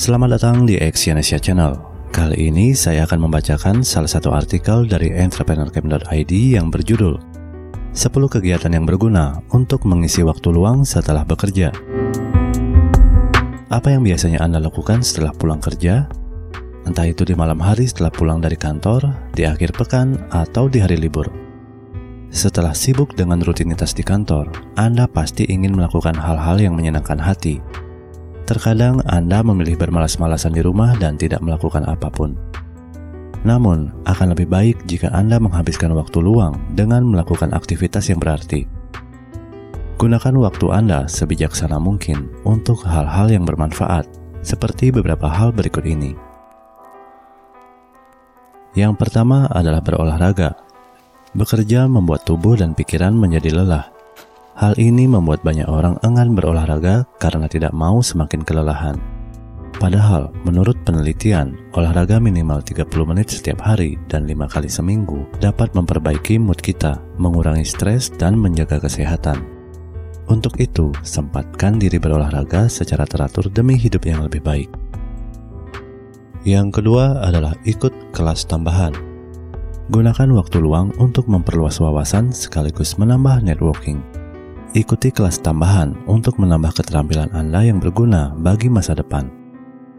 [0.00, 1.76] Selamat datang di Exyonesia Channel.
[2.08, 7.20] Kali ini saya akan membacakan salah satu artikel dari entrepreneurcamp.id yang berjudul
[7.92, 11.68] 10 kegiatan yang berguna untuk mengisi waktu luang setelah bekerja.
[13.68, 16.08] Apa yang biasanya Anda lakukan setelah pulang kerja?
[16.88, 19.04] Entah itu di malam hari setelah pulang dari kantor,
[19.36, 21.28] di akhir pekan, atau di hari libur.
[22.32, 24.48] Setelah sibuk dengan rutinitas di kantor,
[24.80, 27.60] Anda pasti ingin melakukan hal-hal yang menyenangkan hati,
[28.50, 32.34] Terkadang Anda memilih bermalas-malasan di rumah dan tidak melakukan apa pun.
[33.46, 38.66] Namun, akan lebih baik jika Anda menghabiskan waktu luang dengan melakukan aktivitas yang berarti.
[40.02, 44.10] Gunakan waktu Anda sebijaksana mungkin untuk hal-hal yang bermanfaat,
[44.42, 46.18] seperti beberapa hal berikut ini.
[48.74, 50.58] Yang pertama adalah berolahraga.
[51.38, 53.94] Bekerja membuat tubuh dan pikiran menjadi lelah,
[54.60, 59.00] Hal ini membuat banyak orang enggan berolahraga karena tidak mau semakin kelelahan.
[59.80, 66.36] Padahal, menurut penelitian, olahraga minimal 30 menit setiap hari dan 5 kali seminggu dapat memperbaiki
[66.36, 69.40] mood kita, mengurangi stres, dan menjaga kesehatan.
[70.28, 74.68] Untuk itu, sempatkan diri berolahraga secara teratur demi hidup yang lebih baik.
[76.44, 78.92] Yang kedua adalah ikut kelas tambahan.
[79.88, 84.19] Gunakan waktu luang untuk memperluas wawasan sekaligus menambah networking.
[84.70, 89.26] Ikuti kelas tambahan untuk menambah keterampilan Anda yang berguna bagi masa depan.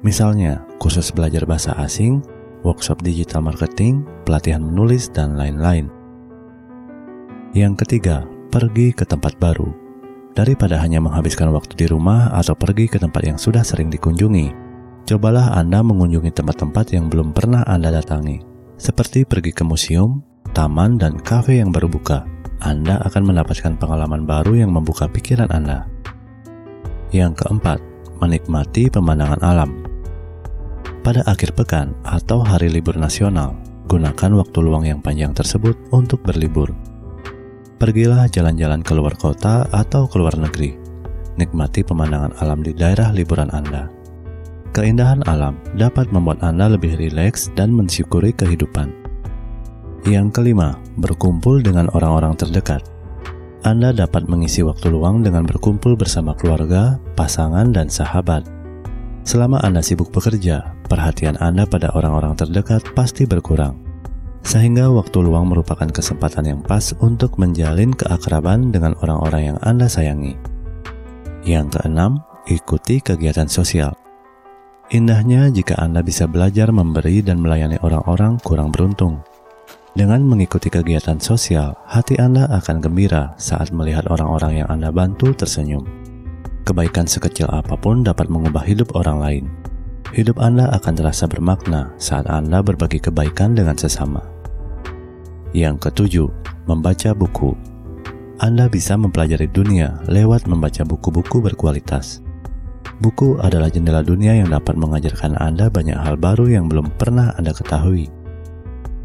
[0.00, 2.24] Misalnya, kursus belajar bahasa asing,
[2.64, 5.92] workshop digital marketing, pelatihan menulis, dan lain-lain.
[7.52, 9.68] Yang ketiga, pergi ke tempat baru.
[10.32, 14.48] Daripada hanya menghabiskan waktu di rumah atau pergi ke tempat yang sudah sering dikunjungi,
[15.04, 18.40] cobalah Anda mengunjungi tempat-tempat yang belum pernah Anda datangi,
[18.80, 20.24] seperti pergi ke museum,
[20.56, 22.33] taman, dan kafe yang baru buka.
[22.64, 25.84] Anda akan mendapatkan pengalaman baru yang membuka pikiran Anda.
[27.12, 27.76] Yang keempat,
[28.24, 29.84] menikmati pemandangan alam.
[31.04, 33.52] Pada akhir pekan atau hari libur nasional,
[33.84, 36.72] gunakan waktu luang yang panjang tersebut untuk berlibur.
[37.76, 40.72] Pergilah jalan-jalan ke luar kota atau ke luar negeri.
[41.36, 43.92] Nikmati pemandangan alam di daerah liburan Anda.
[44.72, 49.03] Keindahan alam dapat membuat Anda lebih rileks dan mensyukuri kehidupan.
[50.04, 52.84] Yang kelima, berkumpul dengan orang-orang terdekat.
[53.64, 58.44] Anda dapat mengisi waktu luang dengan berkumpul bersama keluarga, pasangan, dan sahabat.
[59.24, 63.80] Selama Anda sibuk bekerja, perhatian Anda pada orang-orang terdekat pasti berkurang.
[64.44, 70.36] Sehingga waktu luang merupakan kesempatan yang pas untuk menjalin keakraban dengan orang-orang yang Anda sayangi.
[71.48, 73.96] Yang keenam, ikuti kegiatan sosial.
[74.92, 79.24] Indahnya jika Anda bisa belajar memberi dan melayani orang-orang kurang beruntung.
[79.94, 85.86] Dengan mengikuti kegiatan sosial, hati Anda akan gembira saat melihat orang-orang yang Anda bantu tersenyum.
[86.66, 89.44] Kebaikan sekecil apa pun dapat mengubah hidup orang lain.
[90.10, 94.18] Hidup Anda akan terasa bermakna saat Anda berbagi kebaikan dengan sesama.
[95.54, 96.26] Yang ketujuh,
[96.66, 97.54] membaca buku.
[98.42, 102.18] Anda bisa mempelajari dunia lewat membaca buku-buku berkualitas.
[102.98, 107.54] Buku adalah jendela dunia yang dapat mengajarkan Anda banyak hal baru yang belum pernah Anda
[107.54, 108.23] ketahui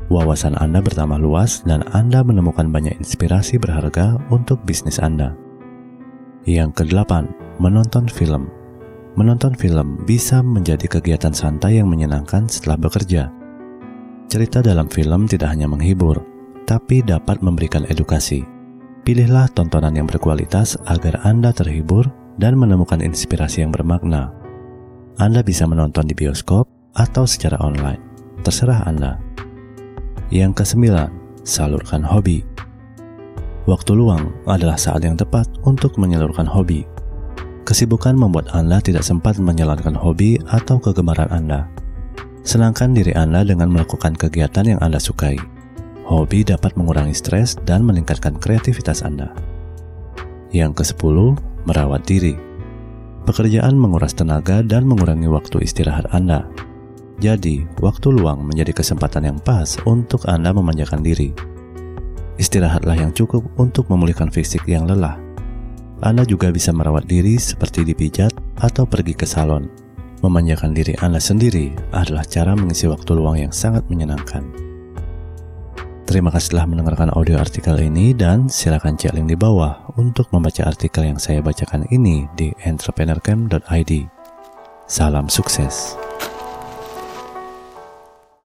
[0.10, 5.38] wawasan Anda bertambah luas dan Anda menemukan banyak inspirasi berharga untuk bisnis Anda.
[6.44, 7.30] Yang kedelapan,
[7.62, 8.50] menonton film.
[9.14, 13.30] Menonton film bisa menjadi kegiatan santai yang menyenangkan setelah bekerja.
[14.30, 16.22] Cerita dalam film tidak hanya menghibur,
[16.66, 18.46] tapi dapat memberikan edukasi.
[19.06, 22.06] Pilihlah tontonan yang berkualitas agar Anda terhibur
[22.38, 24.30] dan menemukan inspirasi yang bermakna.
[25.20, 28.00] Anda bisa menonton di bioskop atau secara online.
[28.46, 29.29] Terserah Anda.
[30.30, 31.10] Yang kesembilan,
[31.42, 32.46] salurkan hobi.
[33.66, 36.86] Waktu luang adalah saat yang tepat untuk menyalurkan hobi.
[37.66, 41.66] Kesibukan membuat Anda tidak sempat menjalankan hobi atau kegemaran Anda.
[42.46, 45.38] Senangkan diri Anda dengan melakukan kegiatan yang Anda sukai.
[46.06, 49.34] Hobi dapat mengurangi stres dan meningkatkan kreativitas Anda.
[50.54, 52.38] Yang ke-10, merawat diri.
[53.26, 56.46] Pekerjaan menguras tenaga dan mengurangi waktu istirahat Anda.
[57.20, 61.36] Jadi, waktu luang menjadi kesempatan yang pas untuk Anda memanjakan diri.
[62.40, 65.20] Istirahatlah yang cukup untuk memulihkan fisik yang lelah.
[66.00, 68.32] Anda juga bisa merawat diri seperti dipijat
[68.64, 69.68] atau pergi ke salon.
[70.24, 74.48] Memanjakan diri Anda sendiri adalah cara mengisi waktu luang yang sangat menyenangkan.
[76.08, 80.66] Terima kasih telah mendengarkan audio artikel ini dan silakan cek link di bawah untuk membaca
[80.66, 83.92] artikel yang saya bacakan ini di entrepreneurcamp.id.
[84.88, 86.00] Salam sukses.